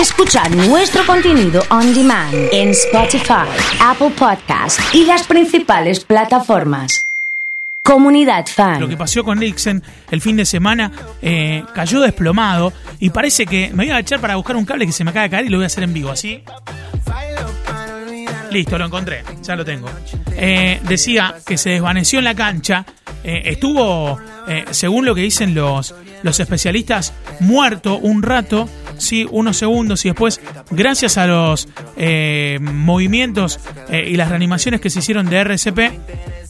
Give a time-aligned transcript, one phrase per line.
[0.00, 3.48] Escuchar nuestro contenido on demand en Spotify,
[3.80, 7.06] Apple Podcast y las principales plataformas.
[7.82, 8.78] Comunidad Fan.
[8.78, 13.70] Lo que pasó con Eriksen el fin de semana eh, cayó desplomado y parece que
[13.70, 15.48] me voy a echar para buscar un cable que se me acaba de caer y
[15.48, 16.42] lo voy a hacer en vivo, así.
[18.50, 19.88] Listo, lo encontré, ya lo tengo.
[20.32, 22.84] Eh, decía que se desvaneció en la cancha,
[23.24, 24.20] eh, estuvo,
[24.72, 28.68] según lo que dicen los, los especialistas, muerto un rato,
[28.98, 30.40] sí, unos segundos y después,
[30.70, 35.78] gracias a los eh, movimientos eh, y las reanimaciones que se hicieron de RCP,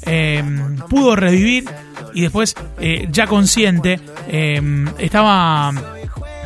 [0.06, 0.42] eh,
[0.88, 1.64] pudo revivir
[2.14, 4.60] y después, eh, ya consciente, eh,
[4.98, 5.72] estaba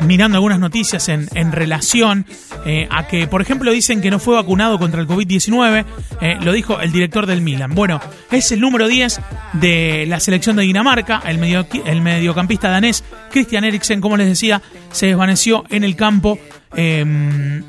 [0.05, 2.25] mirando algunas noticias en, en relación
[2.65, 5.85] eh, a que, por ejemplo, dicen que no fue vacunado contra el COVID-19,
[6.21, 7.73] eh, lo dijo el director del Milan.
[7.73, 9.19] Bueno, es el número 10
[9.53, 14.61] de la selección de Dinamarca, el, medio, el mediocampista danés Christian Eriksen, como les decía,
[14.91, 16.37] se desvaneció en el campo
[16.75, 17.61] eh,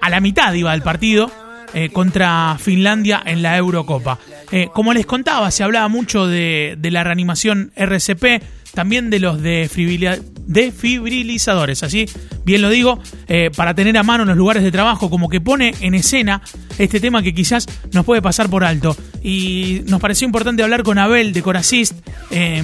[0.00, 1.30] a la mitad iba del partido.
[1.74, 4.18] Eh, contra Finlandia en la Eurocopa.
[4.50, 8.42] Eh, como les contaba, se hablaba mucho de, de la reanimación RCP,
[8.74, 12.06] también de los defibrilizadores, así
[12.44, 15.38] bien lo digo, eh, para tener a mano en los lugares de trabajo, como que
[15.40, 16.40] pone en escena
[16.78, 18.96] este tema que quizás nos puede pasar por alto.
[19.22, 21.92] Y nos pareció importante hablar con Abel de Corasist,
[22.30, 22.62] eh,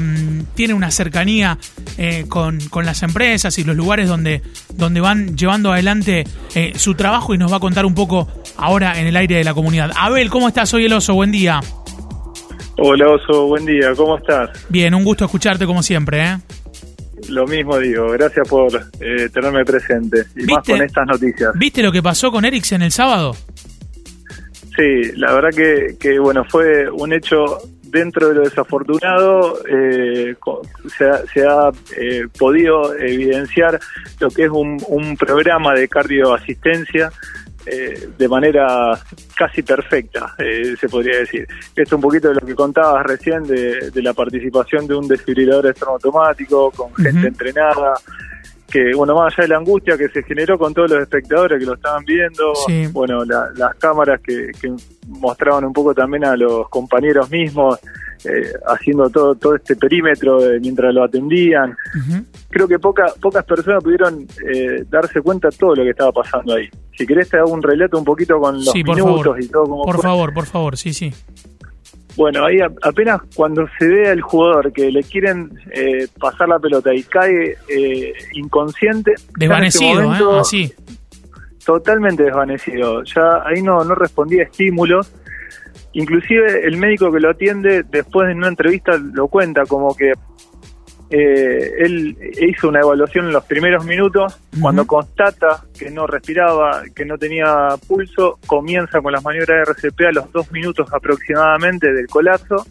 [0.54, 1.58] tiene una cercanía
[2.28, 4.40] con, con las empresas y los lugares donde,
[4.74, 6.24] donde van llevando adelante
[6.76, 9.54] su trabajo y nos va a contar un poco ahora en el aire de la
[9.54, 9.90] comunidad.
[9.96, 10.68] Abel, ¿cómo estás?
[10.70, 11.60] Soy el oso, buen día.
[12.76, 14.50] Hola Oso, buen día, ¿cómo estás?
[14.68, 16.36] Bien, un gusto escucharte como siempre, ¿eh?
[17.28, 18.68] Lo mismo digo, gracias por
[19.00, 21.52] eh, tenerme presente y más con estas noticias.
[21.54, 23.36] ¿Viste lo que pasó con Eriksen el sábado?
[24.76, 30.62] Sí, la verdad que, que bueno, fue un hecho dentro de lo desafortunado, eh, co-
[30.98, 33.78] se ha, se ha, eh, podido evidenciar
[34.18, 37.12] lo que es un, un programa de cardioasistencia
[37.66, 38.98] eh, de manera
[39.36, 41.46] casi perfecta, eh, se podría decir.
[41.68, 45.08] Esto es un poquito de lo que contabas recién de, de la participación de un
[45.08, 47.94] desfibrilador externo automático con gente entrenada,
[48.70, 51.66] que bueno, más allá de la angustia que se generó con todos los espectadores que
[51.66, 52.86] lo estaban viendo, Sí.
[52.88, 54.72] bueno, la- las cámaras que, que
[55.06, 57.78] mostraban un poco también a los compañeros mismos
[58.24, 61.76] eh, haciendo todo todo este perímetro de- mientras lo atendían.
[62.48, 66.54] Creo que poca, pocas personas pudieron eh, darse cuenta de todo lo que estaba pasando
[66.54, 66.68] ahí.
[66.96, 69.42] Si querés te hago un relato un poquito con los Sí, minutos favor.
[69.42, 71.12] y todo como Por favor, por favor, sí, sí.
[72.16, 76.94] bueno, ahí apenas cuando se ve al jugador que le quieren eh, pasar la pelota
[76.94, 80.04] y cae eh, inconsciente, Desvanecido, ¿eh?
[80.04, 80.72] momento, Así.
[81.64, 83.02] totalmente desvanecido.
[83.04, 85.10] Ya ahí no, no respondía a estímulos.
[85.94, 90.12] Inclusive el médico que lo atiende después de una entrevista lo cuenta como que
[91.10, 97.04] eh, él hizo una evaluación en los primeros minutos, cuando constata que no respiraba, que
[97.04, 102.06] no tenía pulso, comienza con las maniobras de RCP a los dos minutos aproximadamente del
[102.06, 102.66] colapso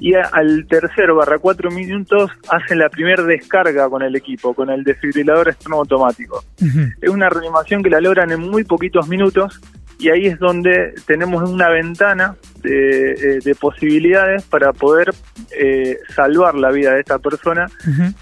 [0.00, 4.68] y a- al tercer barra cuatro minutos hacen la primera descarga con el equipo, con
[4.70, 6.44] el desfibrilador externo automático.
[7.00, 9.60] Es una reanimación que la logran en muy poquitos minutos
[9.98, 12.34] y ahí es donde tenemos una ventana
[12.64, 15.10] de, eh, de posibilidades para poder
[15.56, 17.66] eh, salvar la vida de esta persona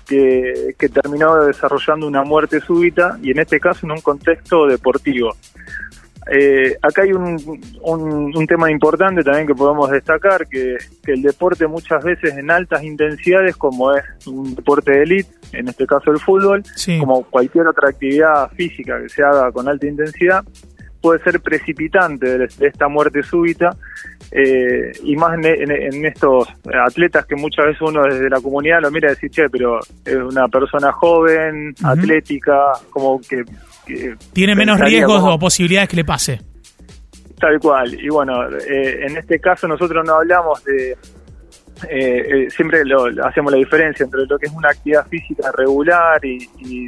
[0.07, 5.35] que, que terminó desarrollando una muerte súbita y en este caso en un contexto deportivo.
[6.31, 7.37] Eh, acá hay un,
[7.83, 12.49] un, un tema importante también que podemos destacar, que, que el deporte muchas veces en
[12.49, 16.99] altas intensidades, como es un deporte de élite, en este caso el fútbol, Sí.
[17.01, 20.45] como cualquier otra actividad física que se haga con alta intensidad,
[21.03, 23.77] puede ser precipitante de, esta muerte súbita
[24.31, 26.49] eh, y más en, en- en estos
[26.87, 30.15] atletas que muchas veces uno desde la comunidad lo mira y dice, che, pero es
[30.17, 33.43] una persona joven, atlética, como que...
[33.87, 36.41] que Tiene menos riesgos como- o posibilidades que le pase.
[37.39, 37.93] Tal cual.
[38.01, 40.93] Y bueno, eh, en este caso nosotros no hablamos de...
[40.93, 40.97] eh,
[41.91, 46.49] eh, siempre lo, hacemos la diferencia entre lo que es una actividad física regular y,
[46.61, 46.87] y-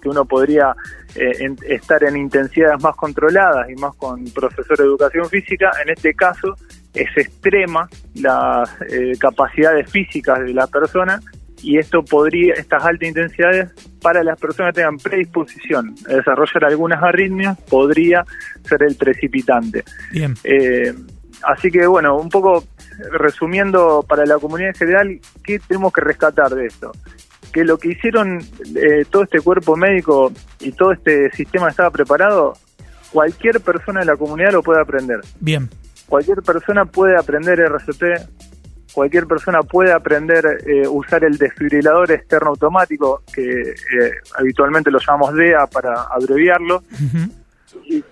[0.00, 0.74] que, uno podría
[1.14, 5.70] en- estar en intensidades más controladas y más con profesor de educación física.
[5.82, 6.56] En este caso
[6.94, 11.20] es extrema las eh, capacidades físicas de la persona
[11.62, 13.70] y esto podría, estas altas intensidades,
[14.02, 18.24] para las personas que tengan predisposición a desarrollar algunas arritmias, podría
[18.64, 19.84] ser el precipitante.
[20.10, 20.34] Bien.
[20.42, 20.92] Eh,
[21.44, 22.64] así que bueno, un poco
[23.12, 26.90] resumiendo para la comunidad en general, ¿qué tenemos que rescatar de esto?
[27.52, 28.38] Que lo que hicieron
[28.74, 30.32] eh, todo este cuerpo médico
[30.62, 32.54] y todo este sistema estaba preparado,
[33.12, 35.20] cualquier persona de la comunidad lo puede aprender.
[35.40, 35.68] Bien.
[36.08, 38.02] Cualquier persona puede aprender RCP,
[38.92, 44.98] cualquier persona puede aprender a eh, usar el desfibrilador externo automático, que eh, habitualmente lo
[44.98, 46.82] llamamos DEA para abreviarlo,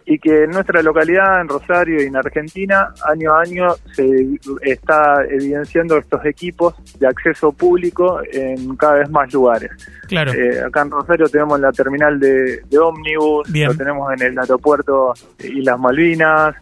[0.06, 5.24] y, que en nuestra localidad, en Rosario y en Argentina, año a año se está
[5.28, 9.70] evidenciando estos equipos de acceso público en cada vez más lugares.
[10.08, 10.32] Claro.
[10.32, 15.14] Eh, acá en Rosario tenemos la terminal de, de ómnibus, lo tenemos en el aeropuerto
[15.38, 16.56] Islas Malvinas,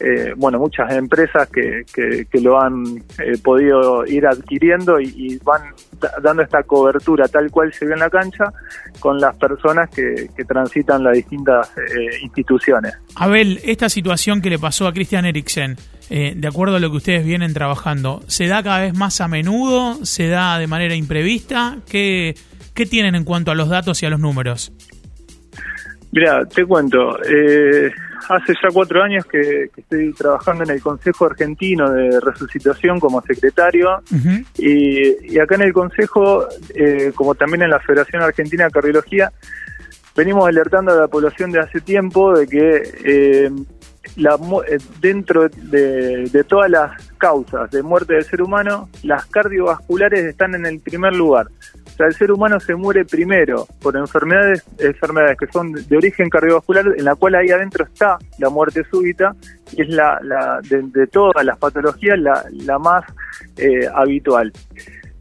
[0.00, 2.84] eh, bueno, muchas empresas que, que, lo han
[3.18, 5.62] eh, podido ir adquiriendo y, van
[6.22, 8.44] dando esta cobertura tal cual se ve en la cancha
[8.98, 12.94] con las personas que, transitan las distintas eh, instituciones.
[13.14, 15.76] Abel, esta situación que le pasó a Christian Eriksen,
[16.10, 20.04] de acuerdo a lo que ustedes vienen trabajando, ¿se da cada vez más a menudo?
[20.04, 21.78] ¿Se da de manera imprevista?
[21.88, 22.34] ¿Qué,
[22.74, 24.72] qué tienen en cuanto a los datos y a los números?
[26.12, 27.16] Mira, te cuento.
[27.24, 27.90] Eh,
[28.28, 34.02] hace ya cuatro años que, estoy trabajando en el Consejo Argentino de Resucitación como secretario
[34.56, 39.32] y, acá en el Consejo, eh, como también en la Federación Argentina de Cardiología,
[40.16, 43.50] venimos alertando a la población de hace tiempo de que eh,
[44.16, 44.38] la,
[44.68, 50.54] eh, dentro de, de, todas las causas de muerte del ser humano, las cardiovasculares están
[50.54, 51.48] en el primer lugar.
[51.92, 56.30] O sea, el ser humano se muere primero por enfermedades, enfermedades que son de origen
[56.30, 59.34] cardiovascular, en la cual ahí adentro está la muerte súbita,
[59.72, 63.04] y es la, la de, todas las patologías la, la más
[63.56, 64.52] eh, habitual.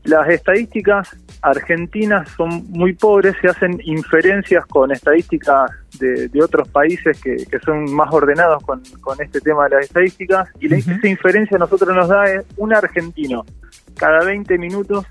[0.03, 1.09] Las estadísticas
[1.41, 8.11] argentinas son muy pobres, se hacen inferencias con estadísticas de, otros países que, son más
[8.13, 8.81] ordenados con,
[9.19, 12.73] este tema de las estadísticas, y la, esa inferencia a nosotros nos da es un
[12.73, 13.45] argentino
[13.97, 15.05] cada 20 minutos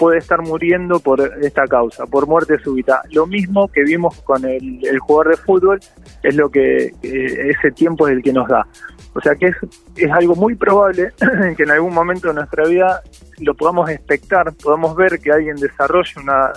[0.00, 3.02] puede estar muriendo por esta causa, por muerte súbita.
[3.10, 5.78] Lo mismo que vimos con el, jugador de fútbol,
[6.22, 8.66] es lo que eh, ese tiempo es el que nos da.
[9.12, 9.56] O sea que es,
[9.96, 11.12] es algo muy probable
[11.56, 13.02] que en algún momento de nuestra vida
[13.40, 16.50] lo podamos expectar, podamos ver que alguien desarrolle una,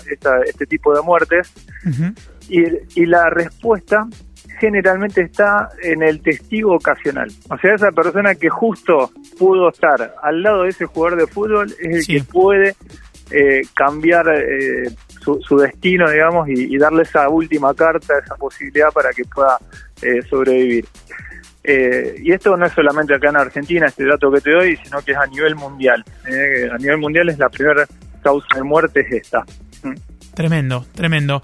[0.45, 1.51] este tipo de muertes
[2.47, 2.63] y,
[2.95, 4.07] y la respuesta
[4.59, 7.29] generalmente está en el testigo ocasional.
[7.49, 11.73] O sea, esa persona que justo pudo estar al lado de ese jugador de fútbol
[11.81, 12.75] es el que puede
[13.33, 19.23] eh, cambiar eh, su, destino, digamos, y, darle esa última carta, esa posibilidad para que
[19.25, 19.57] pueda
[20.03, 20.85] eh, sobrevivir.
[21.63, 25.13] y esto no es solamente acá en Argentina, este dato que te doy, sino que
[25.13, 26.03] es a nivel mundial.
[26.71, 27.85] a nivel mundial es la primera
[28.21, 29.43] causa de muerte es esta.
[30.35, 31.41] Tremendo, tremendo.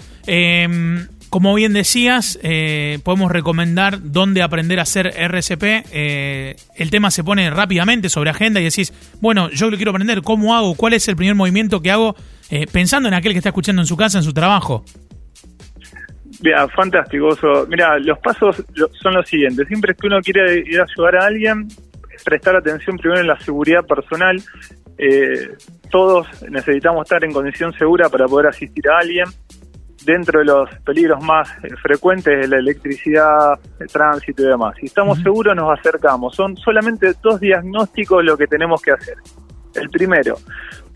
[1.30, 5.86] Como bien decías, eh, podemos recomendar dónde aprender a hacer RCP.
[5.92, 8.92] Eh, el tema se pone rápidamente sobre agenda y decís,
[9.22, 10.74] bueno, yo lo quiero aprender, ¿cómo hago?
[10.74, 12.16] ¿Cuál es el primer movimiento que hago?
[12.50, 14.84] Eh, pensando en aquel que está escuchando en su casa, en su trabajo.
[16.42, 17.38] Mira, fantástico.
[17.68, 18.64] Mira, los pasos
[19.00, 19.68] son los siguientes.
[19.68, 21.68] Siempre que uno quiere ir a ayudar a alguien,
[22.26, 24.42] prestar atención primero en la seguridad personal.
[25.92, 29.26] todos necesitamos estar en condición segura para poder asistir a alguien
[30.10, 34.76] dentro de los peligros más eh, frecuentes de la electricidad, el tránsito y demás.
[34.80, 36.36] Si estamos seguros nos acercamos.
[36.36, 39.16] Son solamente dos diagnósticos lo que tenemos que hacer.
[39.76, 40.38] El primero,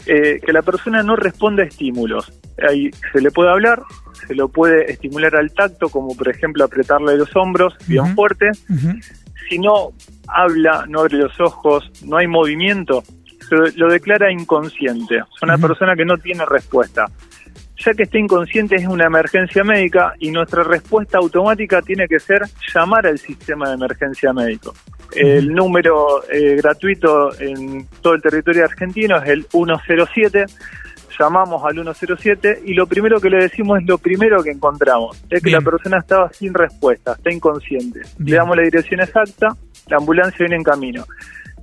[0.07, 2.33] eh, que la persona no responda a estímulos.
[2.67, 3.83] Ahí se le puede hablar,
[4.27, 8.49] se lo puede estimular al tacto, como por ejemplo apretarle los hombros bien fuerte.
[9.47, 9.91] Si no
[10.27, 13.03] habla, no abre los ojos, no hay movimiento,
[13.47, 15.17] se lo declara inconsciente.
[15.17, 17.05] Es una persona que no tiene respuesta
[17.83, 22.43] ya que esté inconsciente es una emergencia médica y nuestra respuesta automática tiene que ser
[22.73, 24.73] llamar al sistema de emergencia médico.
[25.15, 30.45] El número eh, gratuito en todo el territorio argentino es el 107.
[31.19, 35.43] Llamamos al 107 y lo primero que le decimos es lo primero que encontramos, es
[35.43, 38.01] que la persona estaba sin respuesta, está inconsciente.
[38.17, 39.49] Le damos la dirección exacta,
[39.87, 41.05] la ambulancia viene en camino.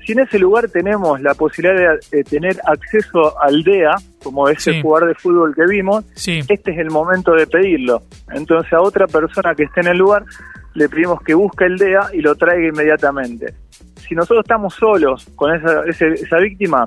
[0.05, 5.09] Si en ese lugar tenemos la posibilidad de, tener acceso al DEA, como ese jugador
[5.09, 8.03] de fútbol que vimos, este es el momento de pedirlo.
[8.33, 10.25] Entonces a otra persona que esté en el lugar
[10.75, 13.55] le pedimos que busque el DEA y lo traiga inmediatamente.
[13.97, 16.87] Si nosotros estamos solos con esa, esa víctima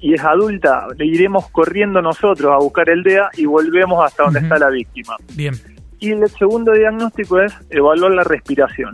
[0.00, 4.40] y es adulta, le iremos corriendo nosotros a buscar el DEA y volvemos hasta donde
[4.40, 5.16] está la víctima.
[5.34, 5.54] Bien.
[5.98, 8.92] Y el segundo diagnóstico es evaluar la respiración.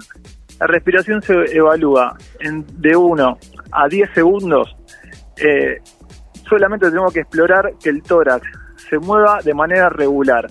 [0.61, 3.39] La respiración se evalúa en, de 1
[3.73, 4.77] a 10 segundos.
[5.39, 5.79] Eh,
[6.47, 10.47] solamente tenemos que explorar que el tórax se mueva de manera regular.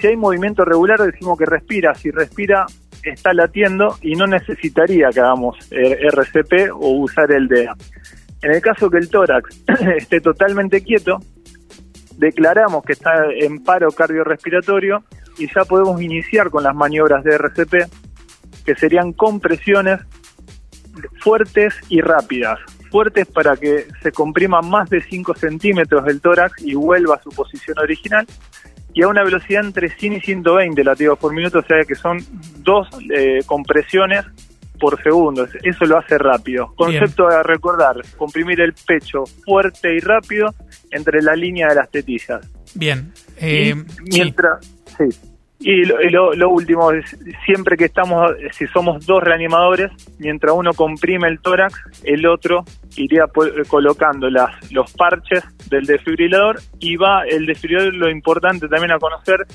[0.00, 1.94] Si hay movimiento regular, decimos que respira.
[1.94, 2.66] Si respira,
[3.04, 7.74] está latiendo y no necesitaría que hagamos RCP o usar el DEA.
[8.42, 9.62] En el caso que el tórax
[9.96, 11.18] esté totalmente quieto,
[12.16, 15.04] declaramos que está en paro cardiorrespiratorio
[15.38, 17.74] y ya podemos iniciar con las maniobras de RCP
[18.64, 20.00] que serían compresiones
[21.20, 22.58] fuertes y rápidas.
[22.90, 27.30] fuertes para que se comprima más de 5 centímetros del tórax y vuelva a su
[27.30, 28.26] posición original
[28.92, 32.18] y a una velocidad entre 100 y 120 latidos por minuto, o sea que son
[32.58, 34.26] dos eh, compresiones
[34.78, 35.46] por segundo.
[35.62, 36.74] Eso lo hace rápido.
[36.74, 40.54] Concepto a recordar, comprimir el pecho fuerte y rápido
[40.90, 42.46] entre la línea de las tetillas.
[42.74, 43.12] Bien.
[43.38, 44.66] Eh, mientras,
[44.98, 45.31] sí.
[45.64, 51.40] Y lo, último es, siempre que estamos, si somos dos reanimadores, mientras uno comprime el
[51.40, 52.64] tórax, el otro
[52.96, 53.26] iría
[53.68, 59.46] colocando las, los parches del desfibrilador y va el desfibrilador, lo importante también a conocer,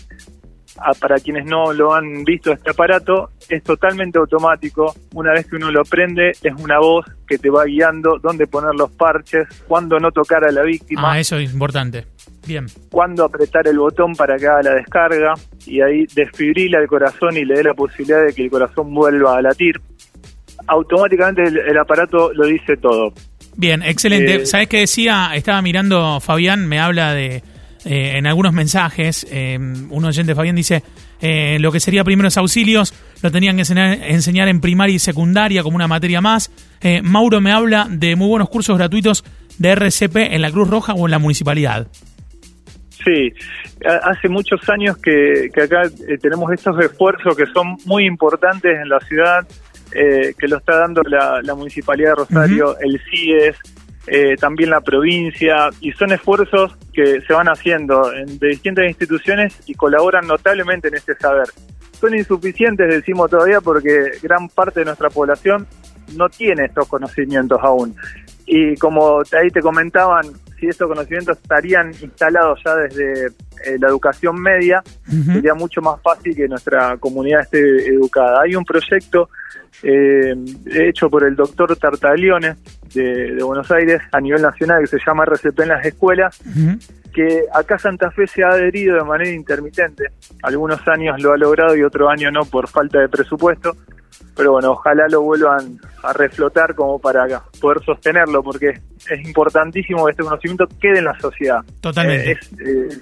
[0.99, 4.93] para quienes no lo han visto este aparato, es totalmente automático.
[5.13, 8.75] Una vez que uno lo prende, es una voz que te va guiando dónde poner
[8.75, 11.13] los parches, cuándo no tocar a la víctima.
[11.13, 12.05] Ah, eso es importante.
[12.47, 12.65] Bien.
[12.89, 15.33] Cuándo apretar el botón para que haga la descarga
[15.65, 19.37] y ahí desfibrila el corazón y le dé la posibilidad de que el corazón vuelva
[19.37, 19.79] a latir.
[20.67, 23.13] Automáticamente el, aparato lo dice todo.
[23.55, 24.35] Bien, excelente.
[24.35, 25.31] Eh, ¿Sabes qué decía?
[25.33, 27.41] Estaba mirando, Fabián, me habla de
[27.89, 30.83] eh, en algunos mensajes, eh, un oyente Fabián dice,
[31.21, 35.77] eh, lo que sería primeros auxilios lo tenían que enseñar, en primaria y secundaria como
[35.77, 36.51] una materia más.
[37.01, 39.23] Mauro me habla de muy buenos cursos gratuitos
[39.57, 41.87] de RCP en la Cruz Roja o en la municipalidad.
[43.03, 43.33] Sí,
[44.03, 45.83] hace muchos años que, acá
[46.21, 49.47] tenemos estos esfuerzos que son muy importantes en la ciudad,
[49.91, 53.55] que lo está dando la, Municipalidad de Rosario, el CIES,
[54.09, 59.59] eh, también la provincia, y son esfuerzos que se van haciendo en, de distintas instituciones
[59.65, 61.47] y colaboran notablemente en este saber.
[61.99, 65.67] Son insuficientes, decimos todavía, porque gran parte de nuestra población
[66.15, 67.97] no tiene estos conocimientos aún.
[68.45, 70.25] Y como ahí te comentaban,
[70.59, 74.83] si estos conocimientos estarían instalados ya desde eh, la educación media,
[75.33, 78.41] sería mucho más fácil que nuestra comunidad esté educada.
[78.41, 79.29] Hay un proyecto
[79.83, 80.33] eh,
[80.65, 82.55] hecho por el doctor Tartaglione
[82.93, 86.39] de, Buenos Aires a nivel nacional que se llama RCP en las escuelas,
[87.13, 90.05] que acá Santa Fe se ha adherido de manera intermitente.
[90.43, 93.75] Algunos años lo ha logrado y otro año no por falta de presupuesto
[94.37, 97.25] pero bueno, ojalá lo vuelvan a reflotar como para
[97.59, 101.59] poder sostenerlo, porque es importantísimo que este conocimiento quede en la sociedad.
[101.81, 102.31] Totalmente.
[102.31, 102.97] Eh, es eh,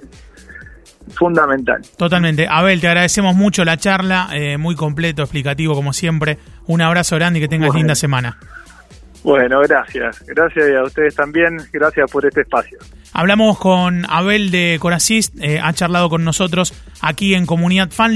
[1.14, 1.82] fundamental.
[1.98, 2.48] Totalmente.
[2.50, 6.40] Abel, te agradecemos mucho la charla, eh, muy completo, explicativo como siempre.
[6.68, 8.38] Un abrazo grande y que tengas linda semana.
[9.22, 10.24] Bueno, gracias.
[10.26, 11.58] Gracias a ustedes también.
[11.74, 12.78] Gracias por este espacio.
[13.12, 18.14] Hablamos con Abel de Corasist, ha charlado con nosotros aquí en Comunidad Fan.